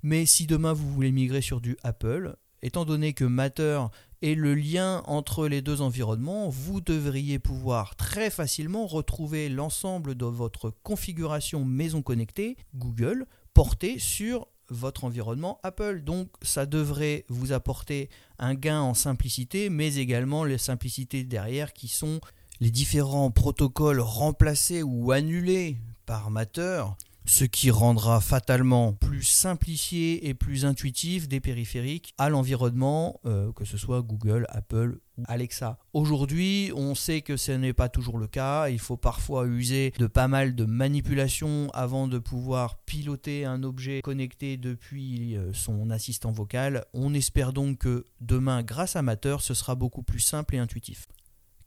Mais 0.03 0.27
si 0.27 0.47
demain 0.47 0.75
vous 0.75 0.93
voulez 0.93 1.11
migrer 1.11 1.41
sur 1.41 1.63
du 1.63 1.79
Apple, 1.83 2.37
étant 2.63 2.85
donné 2.85 3.13
que 3.13 3.25
Matter 3.25 3.81
est 4.23 4.35
le 4.35 4.55
lien 4.55 5.03
entre 5.07 5.49
les 5.49 5.63
deux 5.63 5.83
environnements, 5.83 6.49
vous 6.49 6.81
devriez 6.81 7.39
pouvoir 7.39 7.97
très 7.97 8.31
facilement 8.31 8.87
retrouver 8.87 9.49
l'ensemble 9.49 10.15
de 10.15 10.25
votre 10.25 10.71
configuration 10.83 11.65
maison 11.65 12.03
connectée 12.03 12.57
Google 12.75 13.27
portée 13.55 13.99
sur 13.99 14.49
votre 14.69 15.05
environnement 15.05 15.61
Apple. 15.63 16.03
Donc 16.03 16.29
ça 16.43 16.67
devrait 16.67 17.25
vous 17.29 17.53
apporter 17.53 18.11
un 18.39 18.55
gain 18.55 18.81
en 18.81 18.95
simplicité, 18.95 19.71
mais 19.71 19.97
également 19.97 20.45
les 20.45 20.59
simplicités 20.59 21.25
derrière 21.25 21.73
qui 21.73 21.89
sont 21.89 22.21
les 22.61 22.71
différents 22.71 23.31
protocoles 23.31 24.01
remplacés 24.01 24.83
ou 24.83 25.13
annulés 25.13 25.77
par 26.07 26.31
Matter 26.31 26.85
ce 27.27 27.45
qui 27.45 27.71
rendra 27.71 28.21
fatalement 28.21 28.93
plus 28.93 29.25
simplifié 29.25 30.29
et 30.29 30.35
plus 30.35 30.65
intuitif 30.65 31.29
des 31.29 31.41
périphériques 31.41 32.15
à 32.19 32.29
l'environnement, 32.29 33.21
euh, 33.27 33.53
que 33.53 33.65
ce 33.65 33.77
soit 33.77 34.03
Google, 34.03 34.47
Apple 34.49 35.01
ou 35.19 35.25
Alexa. 35.27 35.79
Aujourd'hui, 35.93 36.71
on 36.77 36.95
sait 36.95 37.23
que 37.23 37.37
ce 37.37 37.51
n'est 37.53 37.73
pas 37.73 37.89
toujours 37.89 38.19
le 38.19 38.29
cas, 38.29 38.69
il 38.69 38.79
faut 38.79 38.97
parfois 38.97 39.47
user 39.47 39.93
de 39.99 40.07
pas 40.07 40.29
mal 40.29 40.55
de 40.55 40.65
manipulations 40.65 41.69
avant 41.75 42.07
de 42.07 42.19
pouvoir 42.19 42.79
piloter 42.85 43.45
un 43.45 43.65
objet 43.65 44.03
connecté 44.03 44.57
depuis 44.57 45.37
euh, 45.37 45.53
son 45.53 45.91
assistant 45.91 46.31
vocal. 46.31 46.85
On 46.95 47.13
espère 47.13 47.53
donc 47.53 47.79
que 47.79 48.07
demain, 48.21 48.63
grâce 48.63 48.95
à 48.95 49.03
Matter, 49.03 49.37
ce 49.41 49.53
sera 49.53 49.75
beaucoup 49.75 50.03
plus 50.03 50.21
simple 50.21 50.55
et 50.55 50.59
intuitif. 50.59 51.09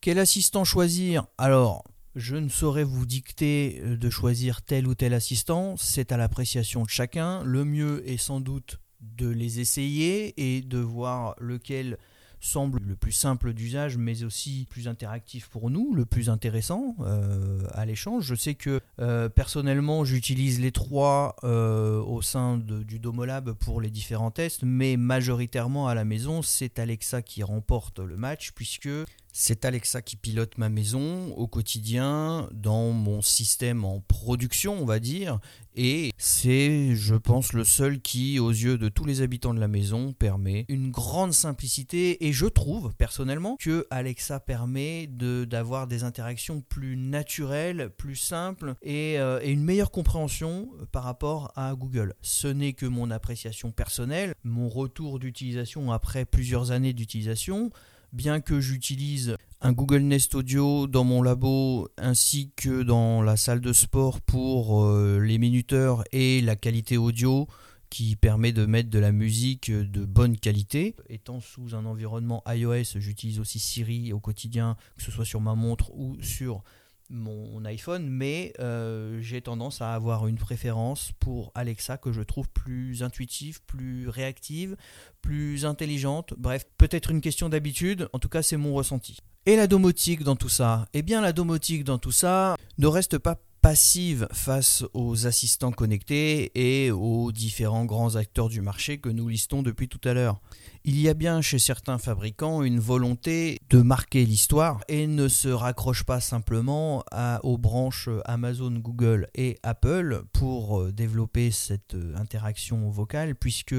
Quel 0.02 0.20
assistant 0.20 0.64
choisir? 0.64 1.26
Alors, 1.38 1.84
je 2.16 2.36
ne 2.36 2.50
saurais 2.50 2.84
vous 2.84 3.06
dicter 3.06 3.82
euh, 3.84 3.98
de 3.98 4.10
choisir 4.10 4.62
tel 4.62 4.88
ou 4.88 4.96
tel 4.96 5.14
assistant, 5.14 5.76
c'est 5.78 6.12
à 6.12 6.18
l'appréciation 6.18 6.84
de 6.84 6.90
chacun. 6.90 7.44
Le 7.44 7.66
mieux 7.66 8.08
est 8.10 8.18
sans 8.18 8.40
doute 8.40 8.80
de 9.02 9.30
les 9.30 9.60
essayer 9.60 10.34
et 10.38 10.62
de 10.62 10.80
voir 10.80 11.36
lequel 11.40 11.98
semble 12.42 12.80
le 12.82 12.96
plus 12.96 13.12
simple 13.12 13.54
d'usage, 13.54 13.98
mais 13.98 14.24
aussi 14.24 14.66
plus 14.70 14.88
interactif 14.88 15.50
pour 15.50 15.70
nous, 15.70 15.94
le 15.94 16.06
plus 16.06 16.30
intéressant 16.30 16.96
euh, 17.02 17.62
à 17.74 17.86
l'échange. 17.86 18.24
Je 18.26 18.36
sais 18.36 18.56
que 18.56 18.80
euh, 19.00 19.28
personnellement, 19.28 20.06
j'utilise 20.06 20.62
les 20.62 20.72
trois 20.72 21.36
au 21.44 22.22
sein 22.22 22.58
du 22.58 22.98
Domolab 23.00 23.52
pour 23.54 23.82
les 23.82 23.90
différents 23.90 24.32
tests, 24.32 24.64
mais 24.64 24.96
majoritairement 24.96 25.90
à 25.90 25.96
la 25.96 26.06
maison, 26.06 26.42
c'est 26.42 26.80
Alexa 26.80 27.22
qui 27.22 27.44
remporte 27.44 28.00
le 28.00 28.16
match, 28.16 28.52
puisque 28.54 28.90
c'est 29.32 29.66
Alexa 29.66 30.02
qui 30.02 30.16
pilote 30.16 30.58
ma 30.58 30.70
maison 30.70 31.34
au 31.36 31.48
quotidien 31.48 32.50
dans 32.52 32.92
mon 32.92 33.22
système 33.22 33.86
en 33.86 34.02
production, 34.02 34.82
on 34.82 34.86
va 34.86 35.00
dire, 35.00 35.40
et 35.82 36.12
c'est, 36.18 36.96
je 36.96 37.16
pense, 37.16 37.54
le 37.54 37.64
seul 37.64 38.02
qui, 38.02 38.38
aux 38.38 38.50
yeux 38.50 38.78
de 38.78 38.90
tous 38.90 39.06
les 39.06 39.22
habitants 39.22 39.54
de 39.54 39.62
la 39.62 39.70
maison, 39.70 40.12
permet 40.12 40.66
une 40.68 40.92
grande 40.92 41.32
simplicité. 41.32 42.28
Et 42.28 42.34
je 42.34 42.48
trouve, 42.48 42.94
personnellement, 42.96 43.56
que 43.58 43.88
Alexa 43.90 44.42
permet 44.42 45.08
d'avoir 45.08 45.88
des 45.88 46.04
interactions 46.04 46.60
plus 46.60 46.98
naturelles, 46.98 47.92
plus 47.98 48.18
simples 48.18 48.76
et, 48.82 49.20
euh, 49.20 49.40
et 49.42 49.52
une 49.52 49.64
meilleure 49.64 49.92
compréhension 49.92 50.70
par 50.92 51.04
rapport 51.04 51.54
à 51.56 51.74
Google. 51.76 52.14
Ce 52.22 52.48
n'est 52.48 52.74
que 52.74 52.86
mon 52.86 53.10
appréciation 53.10 53.72
personnelle, 53.72 54.34
mon 54.44 54.68
retour 54.68 55.18
d'utilisation 55.18 55.94
après 55.94 56.26
plusieurs 56.26 56.72
années 56.72 56.94
d'utilisation 56.94 57.72
bien 58.14 58.42
que 58.42 58.60
j'utilise 58.60 59.36
un 59.62 59.74
Google 59.74 60.02
Nest 60.02 60.36
Audio 60.36 60.88
dans 60.88 61.04
mon 61.04 61.22
labo 61.22 61.90
ainsi 61.98 62.52
que 62.56 62.84
dans 62.84 63.22
la 63.22 63.38
salle 63.38 63.62
de 63.62 63.74
sport 63.74 64.22
pour 64.22 64.86
euh, 64.86 65.20
les 65.20 65.38
minuteurs 65.38 66.04
et 66.12 66.42
la 66.42 66.56
qualité 66.56 66.98
audio 66.98 67.48
qui 67.90 68.16
permet 68.16 68.52
de 68.52 68.66
mettre 68.66 68.90
de 68.90 69.00
la 69.00 69.12
musique 69.12 69.72
de 69.72 70.06
bonne 70.06 70.38
qualité. 70.38 70.96
Étant 71.10 71.40
sous 71.40 71.76
un 71.76 71.86
environnement 71.86 72.44
iOS, 72.48 73.00
j'utilise 73.00 73.40
aussi 73.40 73.60
Siri 73.60 74.14
au 74.14 74.20
quotidien, 74.20 74.78
que 74.96 75.04
ce 75.04 75.12
soit 75.12 75.26
sur 75.26 75.42
ma 75.42 75.56
montre 75.56 75.92
ou 75.96 76.16
sur 76.22 76.64
mon 77.10 77.66
iPhone, 77.66 78.08
mais 78.08 78.54
euh, 78.60 79.20
j'ai 79.22 79.42
tendance 79.42 79.82
à 79.82 79.94
avoir 79.94 80.28
une 80.28 80.38
préférence 80.38 81.12
pour 81.20 81.52
Alexa 81.56 81.98
que 81.98 82.12
je 82.12 82.22
trouve 82.22 82.50
plus 82.50 83.04
intuitive, 83.04 83.62
plus 83.66 84.08
réactive, 84.10 84.76
plus 85.22 85.66
intelligente. 85.66 86.34
Bref, 86.38 86.66
peut-être 86.78 87.12
une 87.12 87.22
question 87.22 87.50
d'habitude, 87.50 88.10
en 88.14 88.20
tout 88.20 88.30
cas 88.30 88.42
c'est 88.42 88.58
mon 88.58 88.74
ressenti. 88.74 89.18
Et 89.46 89.56
la 89.56 89.68
domotique 89.68 90.24
dans 90.24 90.36
tout 90.36 90.50
ça? 90.50 90.88
Eh 90.94 91.02
bien 91.02 91.22
la 91.22 91.34
domotique 91.34 91.84
dans 91.84 91.98
tout 91.98 92.12
ça 92.12 92.56
ne 92.78 92.88
reste 92.88 93.18
pas 93.18 93.40
passive 93.62 94.28
face 94.32 94.84
aux 94.94 95.28
assistants 95.28 95.72
connectés 95.72 96.52
et 96.56 96.92
aux 96.92 97.32
différents 97.32 97.86
grands 97.86 98.16
acteurs 98.16 98.50
du 98.50 98.62
marché 98.62 99.00
que 99.00 99.10
nous 99.10 99.28
listons 99.28 99.62
depuis 99.62 99.88
tout 99.88 100.02
à 100.04 100.14
l'heure. 100.14 100.40
Il 100.86 101.00
y 101.00 101.10
a 101.10 101.14
bien 101.14 101.42
chez 101.42 101.60
certains 101.60 101.98
fabricants 101.98 102.64
une 102.64 102.80
volonté 102.80 103.60
de 103.70 103.82
marquer 103.82 104.26
l'histoire 104.26 104.82
et 104.88 105.08
ne 105.08 105.28
se 105.28 105.50
raccroche 105.50 106.04
pas 106.04 106.22
simplement 106.22 107.04
aux 107.44 107.58
branches 107.58 108.10
Amazon, 108.26 108.72
Google 108.72 109.28
et 109.36 109.58
Apple 109.64 110.24
pour 110.34 110.80
euh, 110.80 110.92
développer 110.92 111.52
cette 111.52 111.96
euh, 111.96 112.16
interaction 112.16 112.90
vocale 112.90 113.36
puisque 113.36 113.76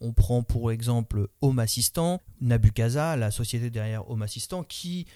on 0.00 0.12
prend 0.12 0.42
pour 0.42 0.72
exemple 0.72 1.28
Home 1.40 1.58
Assistant, 1.58 2.20
Nabucasa, 2.40 3.16
la 3.16 3.30
société 3.30 3.70
derrière 3.70 4.10
Home 4.10 4.22
Assistant, 4.22 4.64
qui 4.64 5.06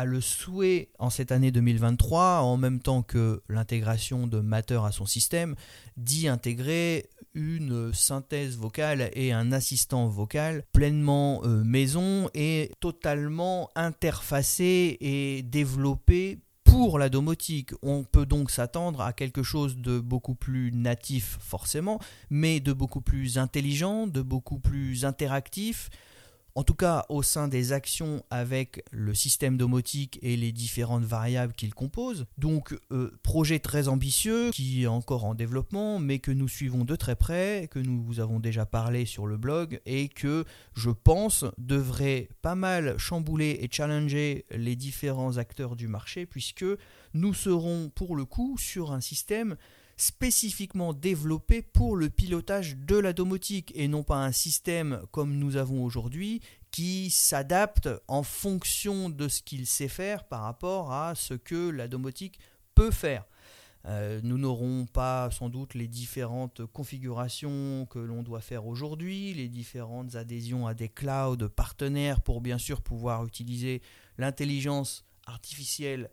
a 0.00 0.04
le 0.06 0.22
souhait 0.22 0.88
en 0.98 1.10
cette 1.10 1.30
année 1.30 1.50
2023, 1.50 2.40
en 2.40 2.56
même 2.56 2.80
temps 2.80 3.02
que 3.02 3.42
l'intégration 3.50 4.26
de 4.26 4.40
Matter 4.40 4.80
à 4.82 4.92
son 4.92 5.04
système, 5.04 5.54
d'y 5.98 6.26
intégrer 6.26 7.10
une 7.34 7.92
synthèse 7.92 8.56
vocale 8.56 9.10
et 9.12 9.32
un 9.32 9.52
assistant 9.52 10.08
vocal 10.08 10.64
pleinement 10.72 11.42
euh, 11.44 11.62
maison 11.62 12.30
et 12.32 12.72
totalement 12.80 13.68
interfacé 13.74 14.96
et 15.00 15.42
développé 15.42 16.38
pour 16.64 16.98
la 16.98 17.10
domotique. 17.10 17.72
On 17.82 18.02
peut 18.02 18.26
donc 18.26 18.50
s'attendre 18.50 19.02
à 19.02 19.12
quelque 19.12 19.42
chose 19.42 19.76
de 19.76 20.00
beaucoup 20.00 20.34
plus 20.34 20.72
natif 20.72 21.36
forcément, 21.40 22.00
mais 22.30 22.58
de 22.60 22.72
beaucoup 22.72 23.02
plus 23.02 23.36
intelligent, 23.36 24.06
de 24.06 24.22
beaucoup 24.22 24.60
plus 24.60 25.04
interactif, 25.04 25.90
en 26.54 26.64
tout 26.64 26.74
cas 26.74 27.06
au 27.08 27.22
sein 27.22 27.48
des 27.48 27.72
actions 27.72 28.22
avec 28.30 28.84
le 28.90 29.14
système 29.14 29.56
domotique 29.56 30.18
et 30.22 30.36
les 30.36 30.52
différentes 30.52 31.04
variables 31.04 31.52
qu'il 31.52 31.74
compose. 31.74 32.26
Donc 32.38 32.78
euh, 32.92 33.10
projet 33.22 33.58
très 33.58 33.88
ambitieux 33.88 34.50
qui 34.50 34.84
est 34.84 34.86
encore 34.86 35.24
en 35.24 35.34
développement 35.34 35.98
mais 35.98 36.18
que 36.18 36.30
nous 36.30 36.48
suivons 36.48 36.84
de 36.84 36.96
très 36.96 37.16
près, 37.16 37.68
que 37.70 37.78
nous 37.78 38.02
vous 38.02 38.20
avons 38.20 38.40
déjà 38.40 38.66
parlé 38.66 39.06
sur 39.06 39.26
le 39.26 39.36
blog 39.36 39.80
et 39.86 40.08
que 40.08 40.44
je 40.74 40.90
pense 40.90 41.44
devrait 41.58 42.28
pas 42.42 42.54
mal 42.54 42.98
chambouler 42.98 43.58
et 43.60 43.68
challenger 43.70 44.44
les 44.50 44.76
différents 44.76 45.36
acteurs 45.36 45.76
du 45.76 45.88
marché 45.88 46.26
puisque 46.26 46.64
nous 47.14 47.34
serons 47.34 47.90
pour 47.94 48.16
le 48.16 48.24
coup 48.24 48.56
sur 48.58 48.92
un 48.92 49.00
système 49.00 49.56
spécifiquement 50.00 50.94
développé 50.94 51.62
pour 51.62 51.96
le 51.96 52.08
pilotage 52.08 52.76
de 52.76 52.96
la 52.96 53.12
domotique 53.12 53.72
et 53.74 53.86
non 53.86 54.02
pas 54.02 54.24
un 54.24 54.32
système 54.32 55.02
comme 55.10 55.36
nous 55.36 55.56
avons 55.56 55.84
aujourd'hui 55.84 56.40
qui 56.70 57.10
s'adapte 57.10 57.88
en 58.08 58.22
fonction 58.22 59.10
de 59.10 59.28
ce 59.28 59.42
qu'il 59.42 59.66
sait 59.66 59.88
faire 59.88 60.24
par 60.24 60.42
rapport 60.42 60.92
à 60.92 61.14
ce 61.14 61.34
que 61.34 61.68
la 61.68 61.86
domotique 61.88 62.38
peut 62.74 62.90
faire. 62.90 63.24
Euh, 63.86 64.20
nous 64.22 64.38
n'aurons 64.38 64.86
pas 64.86 65.30
sans 65.30 65.48
doute 65.48 65.74
les 65.74 65.88
différentes 65.88 66.64
configurations 66.66 67.86
que 67.86 67.98
l'on 67.98 68.22
doit 68.22 68.40
faire 68.40 68.66
aujourd'hui, 68.66 69.34
les 69.34 69.48
différentes 69.48 70.16
adhésions 70.16 70.66
à 70.66 70.74
des 70.74 70.88
clouds 70.88 71.48
partenaires 71.48 72.20
pour 72.20 72.40
bien 72.40 72.58
sûr 72.58 72.82
pouvoir 72.82 73.26
utiliser 73.26 73.82
l'intelligence 74.18 75.04
artificielle 75.26 76.10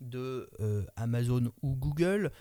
de 0.00 0.50
euh, 0.60 0.84
Amazon 0.96 1.52
ou 1.62 1.74
Google. 1.76 2.32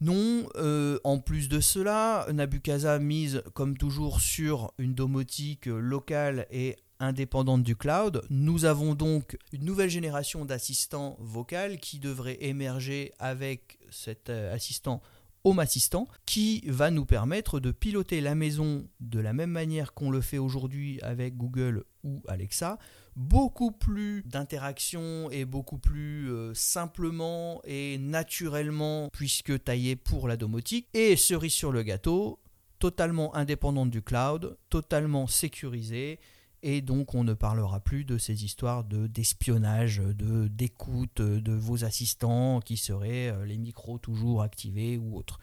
Non, 0.00 0.48
euh, 0.56 0.98
en 1.02 1.18
plus 1.18 1.48
de 1.48 1.58
cela, 1.60 2.26
Nabucasa 2.32 2.98
mise 3.00 3.42
comme 3.54 3.76
toujours 3.76 4.20
sur 4.20 4.72
une 4.78 4.94
domotique 4.94 5.66
locale 5.66 6.46
et 6.52 6.76
indépendante 7.00 7.62
du 7.62 7.76
cloud. 7.76 8.22
Nous 8.30 8.64
avons 8.64 8.94
donc 8.94 9.36
une 9.52 9.64
nouvelle 9.64 9.90
génération 9.90 10.44
d'assistants 10.44 11.16
vocaux 11.20 11.76
qui 11.80 11.98
devrait 11.98 12.38
émerger 12.40 13.12
avec 13.18 13.78
cet 13.90 14.30
euh, 14.30 14.54
assistant 14.54 15.02
Home 15.44 15.58
Assistant 15.58 16.08
qui 16.26 16.62
va 16.66 16.90
nous 16.90 17.04
permettre 17.04 17.60
de 17.60 17.70
piloter 17.70 18.20
la 18.20 18.34
maison 18.34 18.88
de 19.00 19.20
la 19.20 19.32
même 19.32 19.50
manière 19.50 19.94
qu'on 19.94 20.10
le 20.10 20.20
fait 20.20 20.38
aujourd'hui 20.38 21.00
avec 21.02 21.36
Google 21.36 21.84
ou 22.04 22.22
Alexa, 22.28 22.78
beaucoup 23.16 23.70
plus 23.72 24.22
d'interaction 24.24 25.30
et 25.30 25.44
beaucoup 25.44 25.78
plus 25.78 26.30
euh, 26.30 26.54
simplement 26.54 27.60
et 27.64 27.98
naturellement 27.98 29.08
puisque 29.12 29.64
taillé 29.64 29.96
pour 29.96 30.28
la 30.28 30.36
domotique. 30.36 30.88
Et 30.94 31.16
cerise 31.16 31.52
sur 31.52 31.72
le 31.72 31.82
gâteau, 31.82 32.40
totalement 32.78 33.34
indépendante 33.34 33.90
du 33.90 34.02
cloud, 34.02 34.56
totalement 34.70 35.26
sécurisée 35.26 36.20
et 36.62 36.80
donc 36.80 37.14
on 37.14 37.24
ne 37.24 37.34
parlera 37.34 37.80
plus 37.80 38.04
de 38.04 38.18
ces 38.18 38.44
histoires 38.44 38.84
de 38.84 39.06
d'espionnage, 39.06 39.98
de 39.98 40.48
d'écoute 40.48 41.20
de 41.20 41.52
vos 41.52 41.84
assistants 41.84 42.60
qui 42.60 42.76
seraient 42.76 43.28
euh, 43.28 43.44
les 43.44 43.58
micros 43.58 43.98
toujours 43.98 44.42
activés 44.42 44.98
ou 44.98 45.16
autres. 45.16 45.38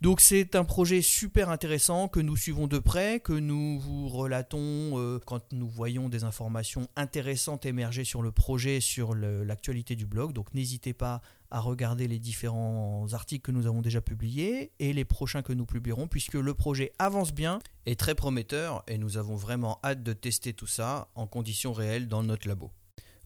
Donc 0.00 0.20
c'est 0.20 0.56
un 0.56 0.64
projet 0.64 1.02
super 1.02 1.50
intéressant 1.50 2.08
que 2.08 2.20
nous 2.20 2.36
suivons 2.36 2.66
de 2.66 2.78
près, 2.78 3.20
que 3.20 3.32
nous 3.32 3.78
vous 3.78 4.08
relatons 4.08 4.98
euh, 4.98 5.18
quand 5.24 5.52
nous 5.52 5.68
voyons 5.68 6.08
des 6.08 6.24
informations 6.24 6.88
intéressantes 6.96 7.66
émerger 7.66 8.04
sur 8.04 8.22
le 8.22 8.32
projet, 8.32 8.80
sur 8.80 9.14
l'actualité 9.14 9.96
du 9.96 10.06
blog. 10.06 10.32
Donc 10.32 10.52
n'hésitez 10.54 10.92
pas 10.92 11.20
à 11.50 11.60
regarder 11.60 12.08
les 12.08 12.18
différents 12.18 13.06
articles 13.12 13.42
que 13.42 13.56
nous 13.56 13.66
avons 13.66 13.82
déjà 13.82 14.00
publiés 14.00 14.72
et 14.78 14.92
les 14.92 15.04
prochains 15.04 15.42
que 15.42 15.52
nous 15.52 15.66
publierons 15.66 16.08
puisque 16.08 16.34
le 16.34 16.54
projet 16.54 16.92
avance 16.98 17.32
bien, 17.32 17.58
est 17.86 17.98
très 17.98 18.14
prometteur 18.14 18.82
et 18.88 18.98
nous 18.98 19.16
avons 19.16 19.36
vraiment 19.36 19.78
hâte 19.84 20.02
de 20.02 20.12
tester 20.12 20.52
tout 20.52 20.66
ça 20.66 21.08
en 21.14 21.26
conditions 21.26 21.72
réelles 21.72 22.08
dans 22.08 22.22
notre 22.22 22.48
labo. 22.48 22.70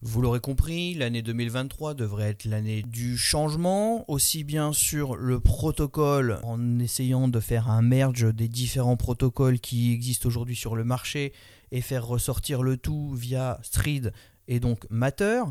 Vous 0.03 0.19
l'aurez 0.23 0.39
compris, 0.39 0.95
l'année 0.95 1.21
2023 1.21 1.93
devrait 1.93 2.29
être 2.29 2.45
l'année 2.45 2.81
du 2.81 3.19
changement, 3.19 4.03
aussi 4.09 4.43
bien 4.43 4.73
sur 4.73 5.15
le 5.15 5.39
protocole, 5.39 6.39
en 6.41 6.79
essayant 6.79 7.27
de 7.27 7.39
faire 7.39 7.69
un 7.69 7.83
merge 7.83 8.33
des 8.33 8.47
différents 8.47 8.97
protocoles 8.97 9.59
qui 9.59 9.93
existent 9.93 10.27
aujourd'hui 10.27 10.55
sur 10.55 10.75
le 10.75 10.83
marché 10.83 11.33
et 11.71 11.81
faire 11.81 12.07
ressortir 12.07 12.63
le 12.63 12.77
tout 12.77 13.13
via 13.13 13.59
Street 13.61 14.01
et 14.47 14.59
donc 14.59 14.87
Matter, 14.89 15.43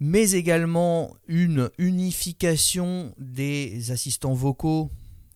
mais 0.00 0.32
également 0.32 1.14
une 1.28 1.70
unification 1.78 3.14
des 3.18 3.90
assistants 3.90 4.34
vocaux 4.34 4.90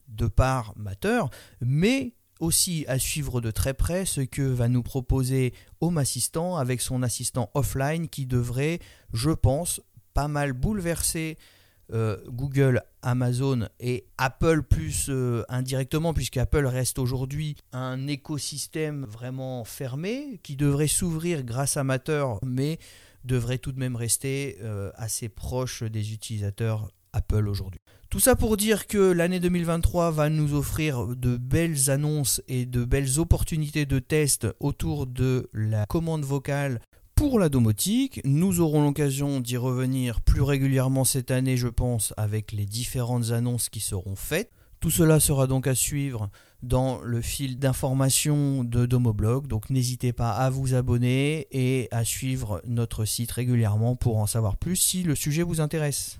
de 0.08 0.26
par 0.26 0.72
Matter, 0.76 1.22
mais 1.60 2.14
aussi 2.40 2.84
à 2.88 2.98
suivre 2.98 3.40
de 3.40 3.50
très 3.50 3.74
près 3.74 4.06
ce 4.06 4.22
que 4.22 4.42
va 4.42 4.68
nous 4.68 4.82
proposer 4.82 5.52
Home 5.80 5.98
Assistant 5.98 6.56
avec 6.56 6.80
son 6.80 7.02
assistant 7.02 7.50
offline 7.54 8.08
qui 8.08 8.26
devrait, 8.26 8.80
je 9.12 9.30
pense, 9.30 9.80
pas 10.14 10.28
mal 10.28 10.52
bouleverser 10.52 11.36
euh, 11.92 12.16
Google, 12.28 12.82
Amazon 13.02 13.68
et 13.78 14.06
Apple 14.16 14.62
plus 14.62 15.06
euh, 15.10 15.44
indirectement, 15.50 16.14
puisque 16.14 16.38
Apple 16.38 16.66
reste 16.66 16.98
aujourd'hui 16.98 17.56
un 17.72 18.06
écosystème 18.06 19.04
vraiment 19.04 19.64
fermé 19.64 20.40
qui 20.42 20.56
devrait 20.56 20.86
s'ouvrir 20.86 21.42
grâce 21.42 21.76
à 21.76 21.84
Matter, 21.84 22.24
mais 22.42 22.78
devrait 23.24 23.58
tout 23.58 23.72
de 23.72 23.78
même 23.78 23.96
rester 23.96 24.58
euh, 24.62 24.90
assez 24.94 25.28
proche 25.28 25.82
des 25.82 26.12
utilisateurs 26.12 26.90
Apple 27.14 27.48
aujourd'hui. 27.48 27.80
Tout 28.10 28.20
ça 28.20 28.36
pour 28.36 28.56
dire 28.56 28.86
que 28.86 29.12
l'année 29.12 29.40
2023 29.40 30.10
va 30.10 30.28
nous 30.28 30.54
offrir 30.54 31.06
de 31.06 31.36
belles 31.36 31.90
annonces 31.90 32.42
et 32.48 32.66
de 32.66 32.84
belles 32.84 33.18
opportunités 33.18 33.86
de 33.86 33.98
test 33.98 34.46
autour 34.60 35.06
de 35.06 35.48
la 35.52 35.86
commande 35.86 36.24
vocale 36.24 36.80
pour 37.14 37.38
la 37.38 37.48
domotique. 37.48 38.20
Nous 38.24 38.60
aurons 38.60 38.84
l'occasion 38.84 39.40
d'y 39.40 39.56
revenir 39.56 40.20
plus 40.20 40.42
régulièrement 40.42 41.04
cette 41.04 41.30
année, 41.30 41.56
je 41.56 41.68
pense, 41.68 42.12
avec 42.16 42.52
les 42.52 42.66
différentes 42.66 43.30
annonces 43.30 43.68
qui 43.68 43.80
seront 43.80 44.16
faites. 44.16 44.50
Tout 44.80 44.90
cela 44.90 45.18
sera 45.18 45.46
donc 45.46 45.66
à 45.66 45.74
suivre 45.74 46.30
dans 46.64 47.00
le 47.00 47.20
fil 47.20 47.58
d'information 47.58 48.64
de 48.64 48.86
Domoblog. 48.86 49.46
Donc 49.46 49.70
n'hésitez 49.70 50.12
pas 50.12 50.32
à 50.32 50.50
vous 50.50 50.74
abonner 50.74 51.46
et 51.52 51.88
à 51.90 52.04
suivre 52.04 52.60
notre 52.66 53.04
site 53.04 53.32
régulièrement 53.32 53.96
pour 53.96 54.18
en 54.18 54.26
savoir 54.26 54.56
plus 54.56 54.76
si 54.76 55.02
le 55.02 55.14
sujet 55.14 55.42
vous 55.42 55.60
intéresse. 55.60 56.18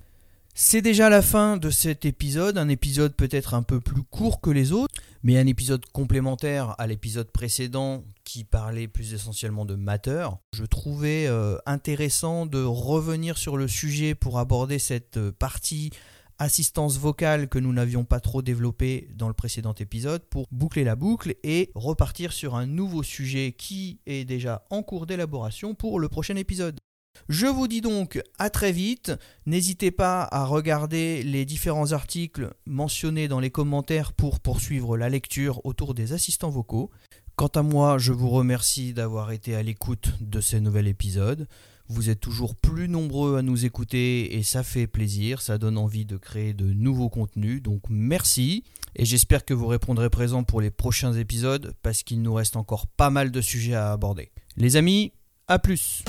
C'est 0.57 0.81
déjà 0.81 1.09
la 1.09 1.21
fin 1.21 1.57
de 1.57 1.69
cet 1.69 2.05
épisode, 2.05 2.57
un 2.57 2.69
épisode 2.69 3.13
peut-être 3.13 3.55
un 3.55 3.61
peu 3.61 3.81
plus 3.81 4.03
court 4.03 4.39
que 4.39 4.49
les 4.49 4.71
autres, 4.71 4.93
mais 5.21 5.37
un 5.37 5.47
épisode 5.47 5.85
complémentaire 5.91 6.75
à 6.77 6.87
l'épisode 6.87 7.29
précédent 7.29 8.05
qui 8.23 8.45
parlait 8.45 8.87
plus 8.87 9.13
essentiellement 9.13 9.65
de 9.65 9.75
Matter. 9.75 10.29
Je 10.53 10.63
trouvais 10.63 11.27
euh, 11.27 11.57
intéressant 11.65 12.45
de 12.45 12.63
revenir 12.63 13.37
sur 13.37 13.57
le 13.57 13.67
sujet 13.67 14.15
pour 14.15 14.39
aborder 14.39 14.79
cette 14.79 15.17
euh, 15.17 15.33
partie 15.33 15.91
assistance 16.39 16.97
vocale 16.97 17.47
que 17.47 17.59
nous 17.59 17.73
n'avions 17.73 18.03
pas 18.03 18.19
trop 18.19 18.41
développée 18.41 19.09
dans 19.13 19.27
le 19.27 19.33
précédent 19.33 19.73
épisode 19.79 20.23
pour 20.25 20.47
boucler 20.51 20.83
la 20.83 20.95
boucle 20.95 21.35
et 21.43 21.71
repartir 21.75 22.33
sur 22.33 22.55
un 22.55 22.65
nouveau 22.65 23.03
sujet 23.03 23.53
qui 23.57 23.99
est 24.05 24.25
déjà 24.25 24.65
en 24.69 24.83
cours 24.83 25.05
d'élaboration 25.05 25.75
pour 25.75 25.99
le 25.99 26.09
prochain 26.09 26.35
épisode. 26.35 26.79
Je 27.29 27.47
vous 27.47 27.67
dis 27.67 27.81
donc 27.81 28.21
à 28.37 28.49
très 28.49 28.71
vite. 28.71 29.13
N'hésitez 29.45 29.91
pas 29.91 30.27
à 30.31 30.45
regarder 30.45 31.23
les 31.23 31.45
différents 31.45 31.91
articles 31.91 32.53
mentionnés 32.65 33.27
dans 33.27 33.39
les 33.39 33.51
commentaires 33.51 34.13
pour 34.13 34.39
poursuivre 34.39 34.97
la 34.97 35.09
lecture 35.09 35.65
autour 35.65 35.93
des 35.93 36.13
assistants 36.13 36.49
vocaux. 36.49 36.91
Quant 37.35 37.47
à 37.47 37.63
moi, 37.63 37.97
je 37.97 38.13
vous 38.13 38.29
remercie 38.29 38.93
d'avoir 38.93 39.31
été 39.31 39.55
à 39.55 39.63
l'écoute 39.63 40.11
de 40.21 40.39
ce 40.39 40.57
nouvel 40.57 40.87
épisode. 40.87 41.47
Vous 41.87 42.09
êtes 42.09 42.19
toujours 42.19 42.55
plus 42.55 42.89
nombreux 42.89 43.37
à 43.37 43.41
nous 43.43 43.65
écouter 43.65 44.37
et 44.37 44.43
ça 44.43 44.63
fait 44.63 44.87
plaisir, 44.87 45.41
ça 45.41 45.59
donne 45.59 45.77
envie 45.77 46.05
de 46.05 46.17
créer 46.17 46.53
de 46.53 46.65
nouveaux 46.65 47.09
contenus. 47.09 47.61
Donc 47.61 47.83
merci 47.89 48.63
et 48.95 49.05
j'espère 49.05 49.45
que 49.45 49.53
vous 49.53 49.67
répondrez 49.67 50.09
présent 50.09 50.43
pour 50.43 50.61
les 50.61 50.71
prochains 50.71 51.13
épisodes 51.13 51.75
parce 51.83 52.01
qu'il 52.01 52.21
nous 52.23 52.33
reste 52.33 52.55
encore 52.55 52.87
pas 52.87 53.11
mal 53.11 53.29
de 53.29 53.41
sujets 53.41 53.75
à 53.75 53.91
aborder. 53.91 54.31
Les 54.57 54.77
amis, 54.77 55.13
à 55.47 55.59
plus 55.59 56.03